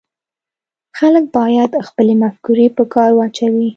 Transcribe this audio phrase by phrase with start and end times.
[0.97, 3.67] خلک باید خپلې مفکورې په کار واچوي